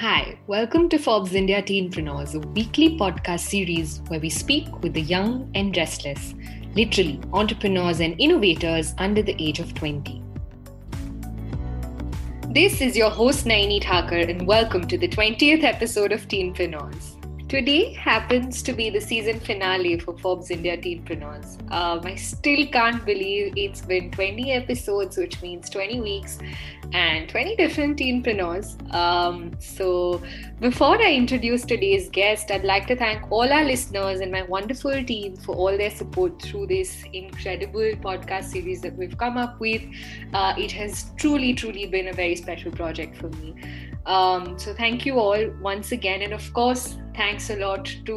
[0.00, 5.02] Hi, welcome to Forbes India Teenpreneurs, a weekly podcast series where we speak with the
[5.02, 6.32] young and restless,
[6.74, 10.22] literally entrepreneurs and innovators under the age of 20.
[12.48, 17.19] This is your host Naini Thakur, and welcome to the 20th episode of Teenpreneurs.
[17.50, 21.60] Today happens to be the season finale for Forbes India Teenpreneurs.
[21.72, 26.38] Um, I still can't believe it's been 20 episodes, which means 20 weeks
[26.92, 28.68] and 20 different teenpreneurs.
[28.94, 30.22] Um, so,
[30.60, 35.02] before I introduce today's guest, I'd like to thank all our listeners and my wonderful
[35.02, 39.82] team for all their support through this incredible podcast series that we've come up with.
[40.32, 43.56] Uh, it has truly, truly been a very special project for me.
[44.06, 48.14] Um, so thank you all once again, and of course, thanks a lot to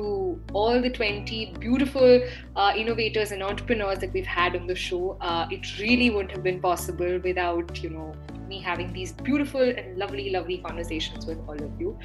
[0.53, 2.21] all the 20 beautiful
[2.55, 5.17] uh, innovators and entrepreneurs that we've had on the show.
[5.19, 8.15] Uh, it really wouldn't have been possible without, you know,
[8.47, 11.99] me having these beautiful and lovely, lovely conversations with all of you.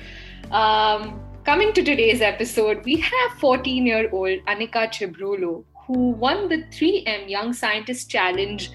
[0.51, 6.65] Um, coming to today's episode, we have 14 year old Anika Chebrolu, who won the
[6.79, 8.71] 3M Young Scientist Challenge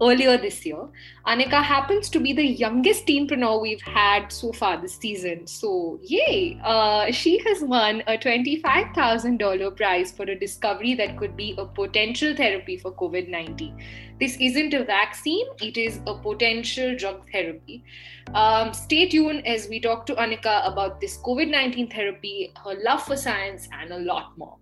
[0.00, 0.88] earlier this year.
[1.26, 5.46] Anika happens to be the youngest teenpreneur we've had so far this season.
[5.46, 6.60] So, yay!
[6.64, 12.34] Uh, she has won a $25,000 prize for a discovery that could be a potential
[12.34, 13.82] therapy for COVID 19.
[14.18, 17.84] This isn't a vaccine, it is a potential drug therapy.
[18.34, 23.02] Um, stay tuned as we talk to Anika about this COVID 19 therapy, her love
[23.02, 24.56] for science, and a lot more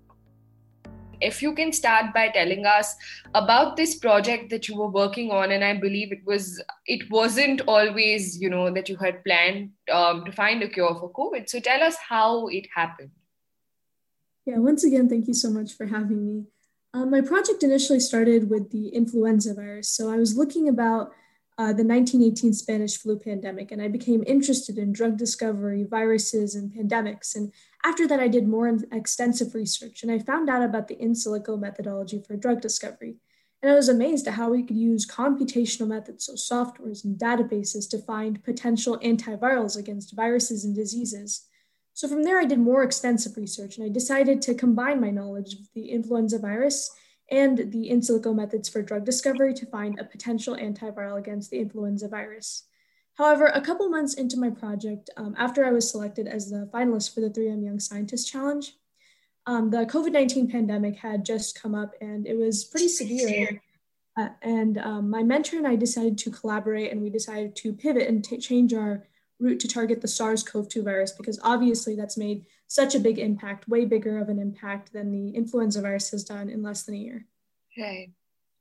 [1.20, 2.94] if you can start by telling us
[3.34, 7.60] about this project that you were working on and i believe it was it wasn't
[7.66, 11.48] always you know that you had planned um, to find a cure for covid.
[11.48, 13.10] So tell us how it happened.
[14.46, 16.44] Yeah once again thank you so much for having me.
[16.94, 19.88] Um, my project initially started with the influenza virus.
[19.90, 21.12] So i was looking about
[21.58, 26.70] uh, the 1918 Spanish flu pandemic, and I became interested in drug discovery, viruses, and
[26.70, 27.34] pandemics.
[27.34, 27.52] And
[27.84, 31.58] after that, I did more extensive research, and I found out about the in silico
[31.58, 33.16] methodology for drug discovery.
[33.62, 37.88] And I was amazed at how we could use computational methods, so softwares and databases,
[37.90, 41.46] to find potential antivirals against viruses and diseases.
[41.94, 45.54] So from there, I did more extensive research, and I decided to combine my knowledge
[45.54, 46.90] of the influenza virus
[47.30, 51.58] and the in silico methods for drug discovery to find a potential antiviral against the
[51.58, 52.64] influenza virus.
[53.18, 57.12] However, a couple months into my project, um, after I was selected as the finalist
[57.12, 58.72] for the 3M Young Scientist Challenge,
[59.44, 63.60] um, the COVID 19 pandemic had just come up and it was pretty severe.
[64.16, 68.06] Uh, and um, my mentor and I decided to collaborate and we decided to pivot
[68.06, 69.04] and t- change our
[69.40, 73.18] route to target the SARS CoV 2 virus because obviously that's made such a big
[73.18, 76.94] impact, way bigger of an impact than the influenza virus has done in less than
[76.94, 77.26] a year.
[77.76, 78.10] Right,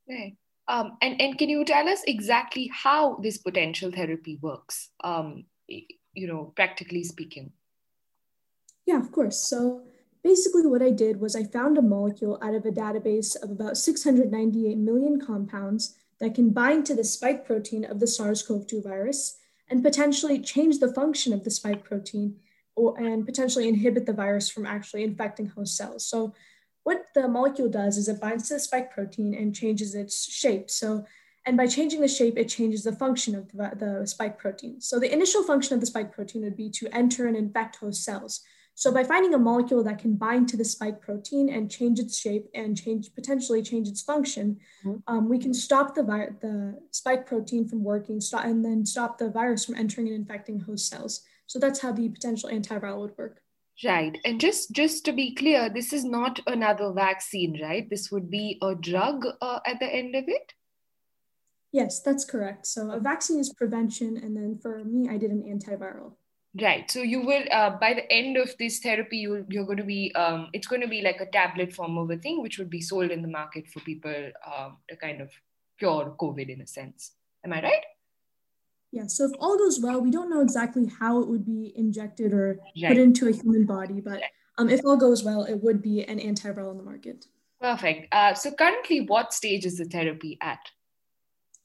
[0.10, 0.36] right.
[0.68, 6.28] Um, and, and can you tell us exactly how this potential therapy works, um, you
[6.28, 7.52] know, practically speaking?
[8.86, 9.40] Yeah, of course.
[9.40, 9.84] So
[10.24, 13.78] basically, what I did was I found a molecule out of a database of about
[13.78, 18.82] 698 million compounds that can bind to the spike protein of the SARS CoV 2
[18.82, 19.38] virus
[19.70, 22.38] and potentially change the function of the spike protein
[22.76, 26.06] or, and potentially inhibit the virus from actually infecting host cells.
[26.06, 26.34] So,
[26.88, 30.70] what the molecule does is it binds to the spike protein and changes its shape.
[30.70, 31.06] So,
[31.46, 34.80] and by changing the shape, it changes the function of the, the spike protein.
[34.80, 38.06] So, the initial function of the spike protein would be to enter and infect host
[38.06, 38.42] cells.
[38.74, 42.16] So by finding a molecule that can bind to the spike protein and change its
[42.16, 45.00] shape and change potentially change its function, mm-hmm.
[45.08, 49.18] um, we can stop the, vi- the spike protein from working stop, and then stop
[49.18, 51.26] the virus from entering and infecting host cells.
[51.48, 53.42] So that's how the potential antiviral would work.
[53.84, 54.18] Right.
[54.26, 57.88] And just just to be clear, this is not another vaccine, right?
[57.88, 60.54] This would be a drug uh, at the end of it?
[61.72, 62.66] Yes, that's correct.
[62.66, 64.18] So a vaccine is prevention.
[64.18, 66.14] And then for me, I did an antiviral.
[66.60, 66.90] Right.
[66.90, 70.12] So you will, uh, by the end of this therapy, you you're going to be,
[70.16, 72.82] um, it's going to be like a tablet form of a thing, which would be
[72.82, 75.30] sold in the market for people um, to kind of
[75.78, 77.12] cure COVID in a sense.
[77.46, 77.84] Am I right?
[78.92, 79.08] Yeah.
[79.08, 82.60] So if all goes well, we don't know exactly how it would be injected or
[82.82, 82.90] right.
[82.90, 84.22] put into a human body, but
[84.58, 87.26] um, if all goes well, it would be an antiviral in the market.
[87.60, 88.14] Perfect.
[88.14, 90.60] Uh, so currently, what stage is the therapy at?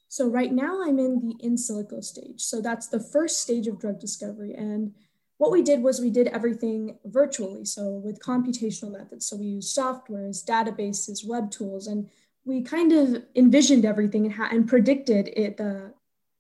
[0.09, 2.43] So right now I'm in the in silico stage.
[2.43, 4.55] So that's the first stage of drug discovery.
[4.55, 4.95] And
[5.39, 7.65] what we did was we did everything virtually.
[7.65, 9.27] So with computational methods.
[9.27, 12.11] So we used softwares, databases, web tools, and
[12.45, 15.95] we kind of envisioned everything and, ha- and predicted it, the,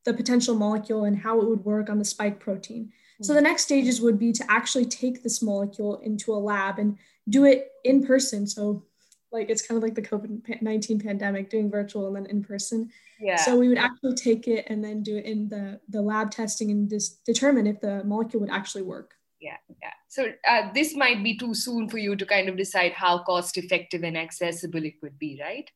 [0.05, 2.87] the potential molecule and how it would work on the spike protein.
[2.87, 3.25] Mm-hmm.
[3.25, 6.99] So the next stages would be to actually take this molecule into a lab and
[7.29, 8.47] do it in person.
[8.47, 8.85] So
[9.31, 12.91] like it's kind of like the COVID 19 pandemic, doing virtual and then in person.
[13.21, 13.37] Yeah.
[13.37, 16.71] So we would actually take it and then do it in the, the lab testing
[16.71, 19.15] and just determine if the molecule would actually work.
[19.41, 19.93] Yeah, yeah.
[20.09, 23.57] So uh, this might be too soon for you to kind of decide how cost
[23.57, 25.69] effective and accessible it would be, right?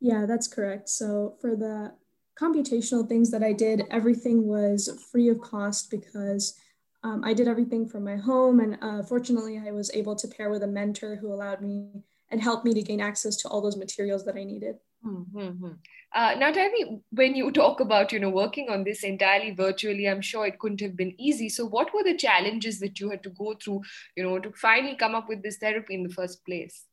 [0.00, 0.88] Yeah, that's correct.
[0.88, 1.92] So for the
[2.42, 6.58] computational things that I did, everything was free of cost because
[7.04, 8.60] um, I did everything from my home.
[8.60, 12.42] And uh, fortunately, I was able to pair with a mentor who allowed me and
[12.42, 14.76] helped me to gain access to all those materials that I needed.
[15.04, 15.72] Mm-hmm.
[16.14, 16.70] Uh, now, tell
[17.10, 20.80] when you talk about you know working on this entirely virtually, I'm sure it couldn't
[20.80, 21.48] have been easy.
[21.48, 23.82] So, what were the challenges that you had to go through,
[24.16, 26.84] you know, to finally come up with this therapy in the first place?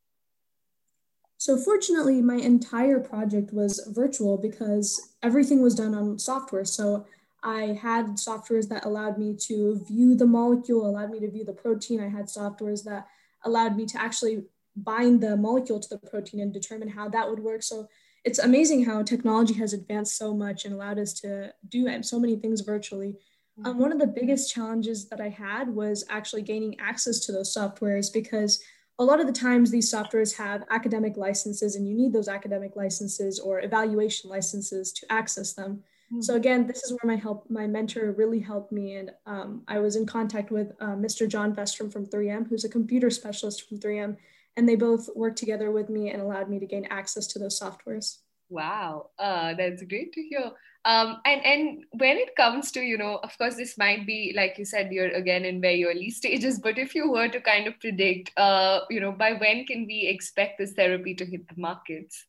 [1.40, 6.66] So, fortunately, my entire project was virtual because everything was done on software.
[6.66, 7.06] So,
[7.42, 11.54] I had softwares that allowed me to view the molecule, allowed me to view the
[11.54, 12.02] protein.
[12.02, 13.08] I had softwares that
[13.46, 14.44] allowed me to actually
[14.76, 17.64] bind the molecule to the protein and determine how that would work.
[17.64, 17.88] So
[18.26, 22.36] it's amazing how technology has advanced so much and allowed us to do so many
[22.36, 23.16] things virtually.
[23.64, 27.54] Um, one of the biggest challenges that I had was actually gaining access to those
[27.54, 28.62] softwares because
[29.00, 32.76] a lot of the times these softwares have academic licenses and you need those academic
[32.76, 35.84] licenses or evaluation licenses to access them.
[36.12, 36.22] Mm-hmm.
[36.22, 38.96] So again, this is where my help, my mentor really helped me.
[38.96, 41.28] And um, I was in contact with uh, Mr.
[41.28, 44.18] John Vestrom from 3M, who's a computer specialist from 3M
[44.58, 47.58] and they both worked together with me and allowed me to gain access to those
[47.58, 48.18] softwares
[48.50, 49.10] wow.
[49.18, 50.52] Uh, that's great to hear.
[50.86, 54.58] Um, and and when it comes to you know of course this might be like
[54.58, 57.78] you said you're again in very early stages but if you were to kind of
[57.82, 62.26] predict uh, you know by when can we expect this therapy to hit the markets?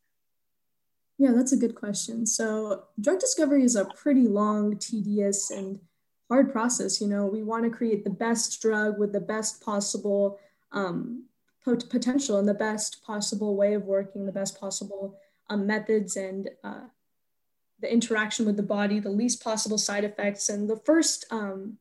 [1.17, 2.27] Yeah that's a good question.
[2.27, 5.79] So drug discovery is a pretty long tedious and
[6.29, 7.27] hard process you know.
[7.27, 10.41] We want to create the best drug with the best possible
[10.73, 11.27] um,
[11.65, 15.19] pot- potential and the best possible way of working, the best possible
[15.51, 16.87] um, methods, and uh,
[17.81, 20.49] the interaction with the body, the least possible side effects.
[20.49, 21.77] And the first, um,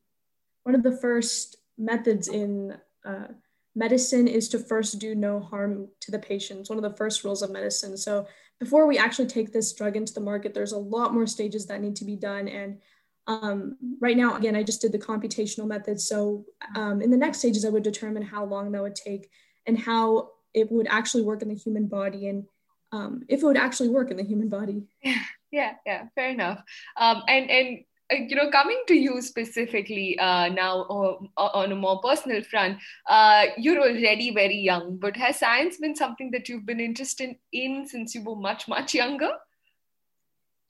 [0.64, 3.28] one of the first methods in uh,
[3.74, 6.60] medicine is to first do no harm to the patient.
[6.60, 7.96] It's one of the first rules of medicine.
[7.96, 8.26] So
[8.58, 11.80] before we actually take this drug into the market, there's a lot more stages that
[11.80, 12.48] need to be done.
[12.48, 12.80] And
[13.26, 16.00] um, right now, again, I just did the computational method.
[16.00, 16.44] So
[16.74, 19.30] um, in the next stages, I would determine how long that would take
[19.66, 22.44] and how it would actually work in the human body and
[22.92, 24.84] um, if it would actually work in the human body.
[25.02, 26.62] Yeah, yeah, yeah fair enough.
[26.96, 27.78] Um, and and
[28.12, 32.42] uh, you know, coming to you specifically uh, now or, or on a more personal
[32.42, 32.78] front,
[33.08, 37.86] uh, you're already very young, but has science been something that you've been interested in
[37.86, 39.30] since you were much, much younger?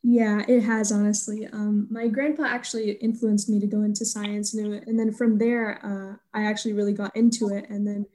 [0.03, 1.47] Yeah, it has honestly.
[1.47, 5.79] Um, my grandpa actually influenced me to go into science, and, and then from there,
[5.85, 7.69] uh, I actually really got into it.
[7.69, 8.07] And then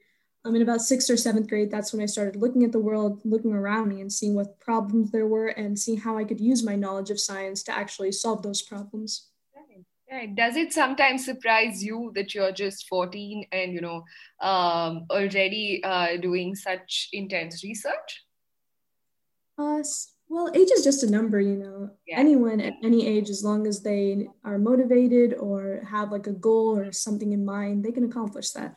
[0.46, 3.20] um, in about sixth or seventh grade, that's when I started looking at the world,
[3.24, 6.62] looking around me, and seeing what problems there were, and seeing how I could use
[6.62, 9.28] my knowledge of science to actually solve those problems.
[10.34, 14.04] Does it sometimes surprise you that you're just 14 and you know
[14.40, 18.24] um, already uh, doing such intense research?
[19.58, 19.82] Uh,
[20.28, 21.90] well, age is just a number, you know.
[22.06, 22.18] Yeah.
[22.18, 26.76] Anyone at any age, as long as they are motivated or have like a goal
[26.76, 28.76] or something in mind, they can accomplish that.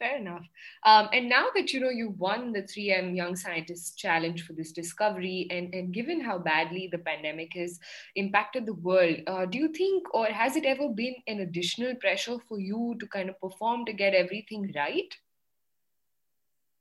[0.00, 0.46] Fair enough.
[0.86, 4.72] Um, and now that you know you won the 3M Young Scientist Challenge for this
[4.72, 7.78] discovery, and, and given how badly the pandemic has
[8.16, 12.38] impacted the world, uh, do you think, or has it ever been an additional pressure
[12.48, 15.14] for you to kind of perform to get everything right?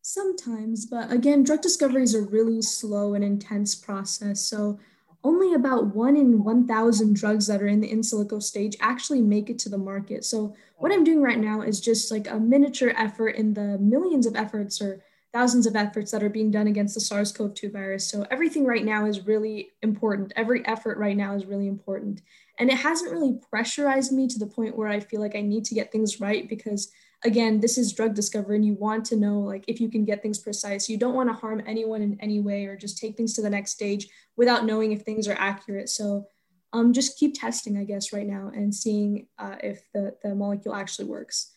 [0.01, 4.39] Sometimes, but again, drug discovery is a really slow and intense process.
[4.39, 4.79] So
[5.23, 9.49] only about one in 1,000 drugs that are in the in silico stage actually make
[9.49, 10.23] it to the market.
[10.23, 14.25] So what I'm doing right now is just like a miniature effort in the millions
[14.25, 18.09] of efforts or thousands of efforts that are being done against the SARS-CoV-2 virus.
[18.09, 20.33] So everything right now is really important.
[20.35, 22.21] Every effort right now is really important.
[22.57, 25.65] And it hasn't really pressurized me to the point where I feel like I need
[25.65, 26.91] to get things right because
[27.23, 30.21] again, this is drug discovery and you want to know like if you can get
[30.21, 30.89] things precise.
[30.89, 33.49] You don't want to harm anyone in any way or just take things to the
[33.49, 35.89] next stage without knowing if things are accurate.
[35.89, 36.27] So
[36.71, 40.75] um, just keep testing, I guess, right now and seeing uh, if the, the molecule
[40.75, 41.51] actually works.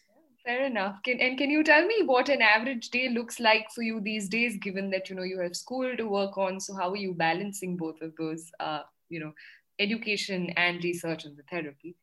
[0.44, 0.96] Fair enough.
[1.04, 4.28] Can, and can you tell me what an average day looks like for you these
[4.28, 6.58] days, given that you know you have school to work on?
[6.58, 9.32] So how are you balancing both of those, uh, you know,
[9.78, 11.96] education and research and the therapy?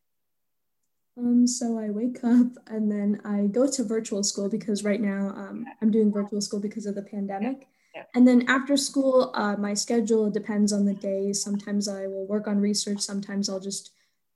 [1.17, 5.33] Um, so I wake up and then I go to virtual school because right now
[5.35, 7.67] um, I'm doing virtual school because of the pandemic.
[7.93, 8.03] Yeah.
[8.15, 11.33] And then after school, uh, my schedule depends on the day.
[11.33, 13.01] Sometimes I will work on research.
[13.01, 13.91] Sometimes I'll just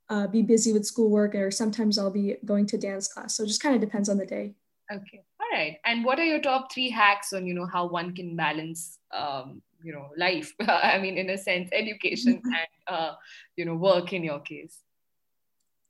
[0.10, 3.36] uh, be busy with schoolwork, or sometimes I'll be going to dance class.
[3.36, 4.53] So it just kind of depends on the day.
[4.91, 5.24] Okay.
[5.39, 5.77] All right.
[5.86, 9.62] And what are your top three hacks on you know how one can balance um,
[9.83, 13.13] you know life i mean in a sense education and uh,
[13.55, 14.79] you know work in your case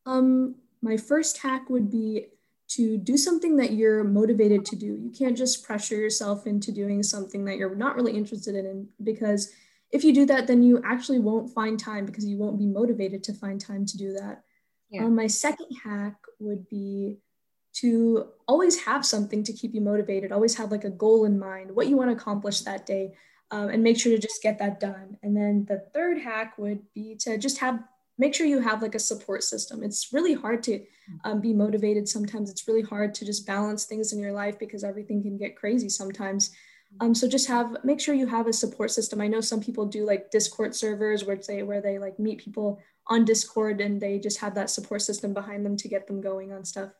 [0.05, 2.25] um my first hack would be
[2.67, 7.03] to do something that you're motivated to do you can't just pressure yourself into doing
[7.03, 9.51] something that you're not really interested in because
[9.93, 13.23] if you do that then you actually won't find time because you won't be motivated
[13.23, 14.43] to find time to do that
[14.89, 15.03] yeah.
[15.03, 17.17] um, my second hack would be
[17.73, 21.71] to always have something to keep you motivated always have like a goal in mind
[21.71, 23.13] what you want to accomplish that day
[23.53, 25.15] um, and make sure to just get that done.
[25.21, 27.79] And then the third hack would be to just have
[28.17, 29.83] make sure you have like a support system.
[29.83, 30.83] It's really hard to
[31.23, 32.09] um, be motivated.
[32.09, 35.55] Sometimes it's really hard to just balance things in your life because everything can get
[35.55, 36.51] crazy sometimes.
[36.99, 39.21] Um, so just have make sure you have a support system.
[39.21, 42.79] I know some people do like Discord servers where they where they like meet people
[43.07, 46.53] on Discord and they just have that support system behind them to get them going
[46.53, 46.91] on stuff.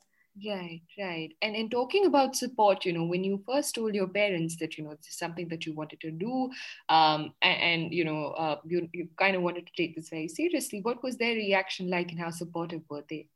[0.44, 1.30] Right, right.
[1.44, 4.84] And in talking about support, you know, when you first told your parents that, you
[4.84, 6.50] know, this is something that you wanted to do,
[6.90, 10.28] um, and, and you know, uh, you, you kind of wanted to take this very
[10.28, 13.30] seriously, what was their reaction like and how supportive were they?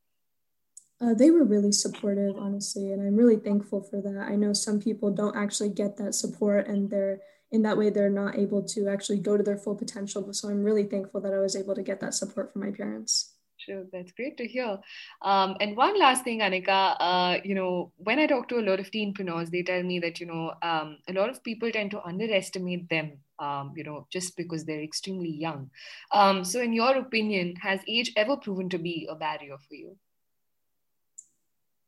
[1.00, 4.26] Uh, they were really supportive, honestly, and I'm really thankful for that.
[4.28, 7.20] I know some people don't actually get that support, and they're
[7.52, 10.34] in that way they're not able to actually go to their full potential.
[10.34, 13.34] So I'm really thankful that I was able to get that support from my parents.
[13.58, 14.80] Sure, that's great to hear.
[15.22, 18.80] Um, and one last thing, Anika, uh, you know, when I talk to a lot
[18.80, 22.04] of teenpreneurs, they tell me that, you know, um, a lot of people tend to
[22.04, 25.70] underestimate them, um, you know, just because they're extremely young.
[26.12, 29.98] Um, so, in your opinion, has age ever proven to be a barrier for you?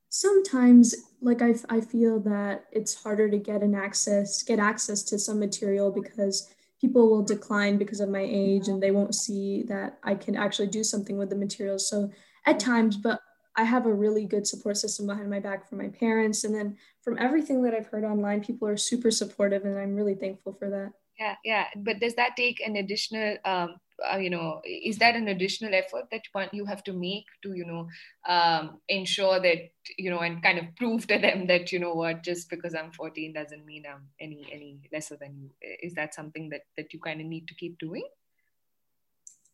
[0.09, 5.19] Sometimes, like I, I feel that it's harder to get an access, get access to
[5.19, 9.99] some material because people will decline because of my age and they won't see that
[10.03, 11.89] I can actually do something with the materials.
[11.89, 12.09] So
[12.45, 13.21] at times, but
[13.55, 16.43] I have a really good support system behind my back from my parents.
[16.43, 20.15] And then from everything that I've heard online, people are super supportive and I'm really
[20.15, 20.93] thankful for that.
[21.19, 21.65] Yeah, yeah.
[21.75, 23.75] But does that take an additional um,
[24.11, 26.21] uh, you know is that an additional effort that
[26.53, 27.87] you have to make to you know
[28.27, 32.23] um, ensure that you know and kind of prove to them that you know what
[32.23, 35.49] just because i'm 14 doesn't mean i'm any any lesser than you.
[35.81, 38.07] Is that something that that you kind of need to keep doing?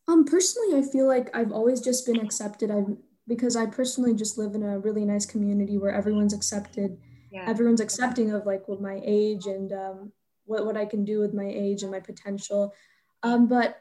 [0.08, 2.70] Um personally i feel like i've always just been accepted.
[2.70, 2.96] I've
[3.28, 6.96] because i personally just live in a really nice community where everyone's accepted
[7.32, 7.44] yeah.
[7.48, 10.12] everyone's accepting of like with my age and um,
[10.44, 12.72] what, what i can do with my age and my potential.
[13.22, 13.80] Um, but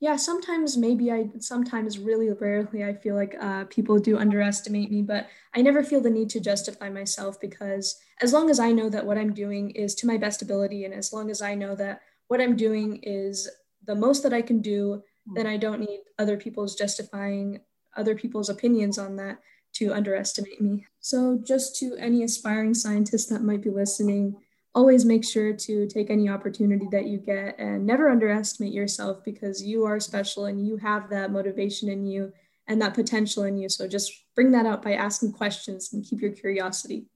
[0.00, 5.02] yeah sometimes maybe i sometimes really rarely i feel like uh, people do underestimate me
[5.02, 8.88] but i never feel the need to justify myself because as long as i know
[8.88, 11.74] that what i'm doing is to my best ability and as long as i know
[11.74, 13.48] that what i'm doing is
[13.84, 15.02] the most that i can do
[15.34, 17.60] then i don't need other people's justifying
[17.96, 19.38] other people's opinions on that
[19.74, 20.86] to underestimate me.
[21.00, 24.36] So just to any aspiring scientists that might be listening
[24.78, 29.60] always make sure to take any opportunity that you get and never underestimate yourself because
[29.60, 32.32] you are special and you have that motivation in you
[32.68, 33.68] and that potential in you.
[33.68, 37.06] So just bring that out by asking questions and keep your curiosity.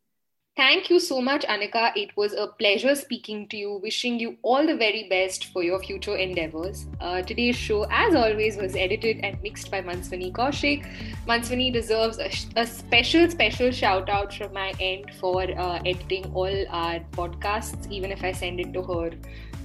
[0.55, 1.93] Thank you so much, Anika.
[1.97, 3.81] It was a pleasure speaking to you.
[3.83, 6.87] Wishing you all the very best for your future endeavors.
[7.01, 10.85] Uh, today's show, as always, was edited and mixed by Manswani Kaushik.
[11.27, 12.31] Manswani deserves a,
[12.61, 18.13] a, special, special shout out from my end for uh, editing all our podcasts, even
[18.13, 19.11] if I send it to her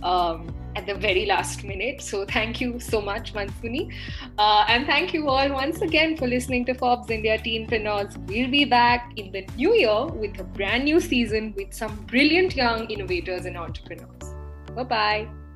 [0.04, 2.02] um, at the very last minute.
[2.02, 3.92] So thank you so much, Mansuni.
[4.38, 8.16] Uh, and thank you all once again for listening to Forbes India Teenpreneurs.
[8.28, 12.56] We'll be back in the new year with a brand new season with some brilliant
[12.56, 14.34] young innovators and entrepreneurs.
[14.76, 15.47] Bye bye.